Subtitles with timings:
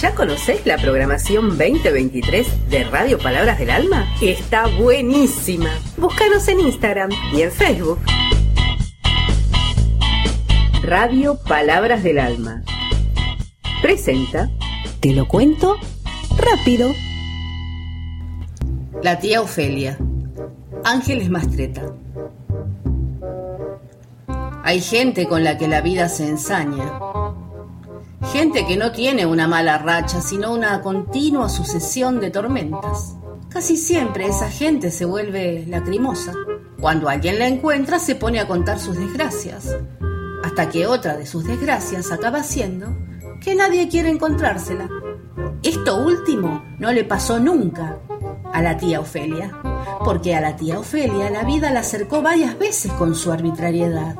[0.00, 4.06] ¿Ya conocéis la programación 2023 de Radio Palabras del Alma?
[4.20, 5.70] Está buenísima.
[5.96, 7.98] Búscanos en Instagram y en Facebook.
[10.82, 12.62] Radio Palabras del Alma.
[13.80, 14.50] Presenta
[15.00, 15.76] Te lo cuento
[16.36, 16.92] rápido.
[19.02, 19.96] La tía Ofelia.
[20.84, 21.94] Ángeles Mastreta.
[24.62, 26.98] Hay gente con la que la vida se ensaña.
[28.38, 33.16] Gente que no tiene una mala racha, sino una continua sucesión de tormentas.
[33.48, 36.34] Casi siempre esa gente se vuelve lacrimosa.
[36.78, 39.74] Cuando alguien la encuentra se pone a contar sus desgracias,
[40.44, 42.88] hasta que otra de sus desgracias acaba siendo
[43.40, 44.86] que nadie quiere encontrársela.
[45.62, 48.00] Esto último no le pasó nunca
[48.52, 49.58] a la tía Ofelia,
[50.04, 54.14] porque a la tía Ofelia la vida la acercó varias veces con su arbitrariedad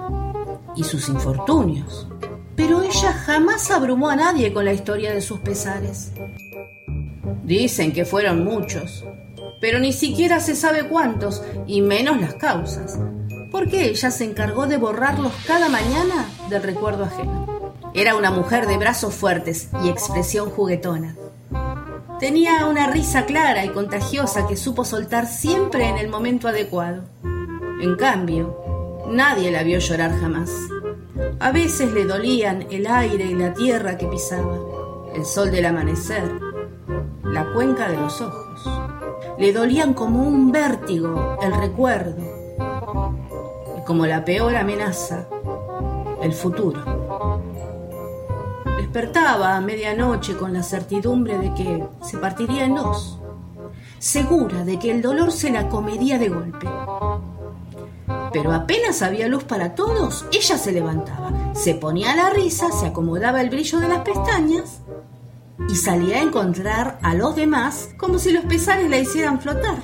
[0.75, 2.09] y sus infortunios,
[2.57, 6.13] pero ella jamás abrumó a nadie con la historia de sus pesares.
[7.45, 9.05] Dicen que fueron muchos,
[9.61, 12.99] pero ni siquiera se sabe cuántos, y menos las causas,
[13.51, 17.73] porque ella se encargó de borrarlos cada mañana del recuerdo ajeno.
[17.95, 21.17] Era una mujer de brazos fuertes y expresión juguetona.
[22.19, 27.05] Tenía una risa clara y contagiosa que supo soltar siempre en el momento adecuado.
[27.81, 28.67] En cambio,
[29.09, 30.51] Nadie la vio llorar jamás.
[31.41, 34.59] A veces le dolían el aire y la tierra que pisaba,
[35.15, 36.31] el sol del amanecer,
[37.23, 38.71] la cuenca de los ojos.
[39.39, 42.23] Le dolían como un vértigo el recuerdo
[43.79, 45.27] y como la peor amenaza,
[46.23, 46.81] el futuro.
[48.77, 53.19] Despertaba a medianoche con la certidumbre de que se partiría en dos,
[53.99, 56.67] segura de que el dolor se la comería de golpe
[58.37, 63.41] pero apenas había luz para todos, ella se levantaba, se ponía la risa, se acomodaba
[63.41, 64.83] el brillo de las pestañas
[65.71, 69.79] y salía a encontrar a los demás como si los pesares la hicieran flotar.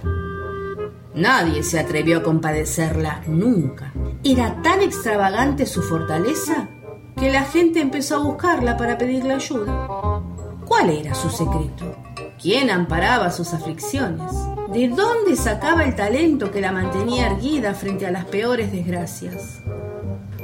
[1.14, 3.90] Nadie se atrevió a compadecerla nunca.
[4.22, 6.68] Era tan extravagante su fortaleza
[7.16, 10.20] que la gente empezó a buscarla para pedirle ayuda.
[10.66, 11.96] ¿Cuál era su secreto?
[12.42, 14.32] ¿Quién amparaba sus aflicciones?
[14.72, 19.60] ¿De dónde sacaba el talento que la mantenía erguida frente a las peores desgracias?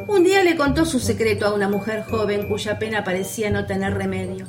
[0.07, 3.95] Un día le contó su secreto a una mujer joven cuya pena parecía no tener
[3.95, 4.47] remedio.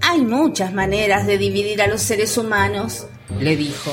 [0.00, 3.06] Hay muchas maneras de dividir a los seres humanos,
[3.38, 3.90] le dijo.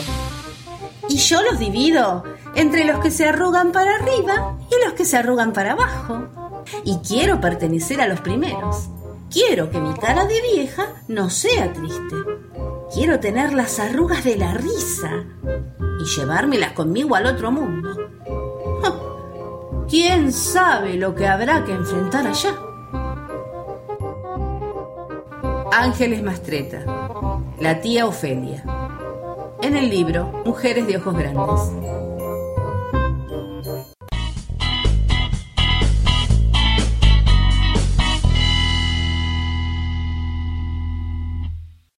[1.10, 2.24] Y yo los divido
[2.56, 6.64] entre los que se arrugan para arriba y los que se arrugan para abajo.
[6.86, 8.88] Y quiero pertenecer a los primeros.
[9.30, 12.16] Quiero que mi cara de vieja no sea triste.
[12.94, 15.26] Quiero tener las arrugas de la risa
[16.00, 17.90] y llevármelas conmigo al otro mundo.
[19.90, 22.56] ¿Quién sabe lo que habrá que enfrentar allá?
[25.72, 26.84] Ángeles Mastreta,
[27.60, 28.64] la tía Ofelia.
[29.62, 32.07] En el libro Mujeres de Ojos Grandes.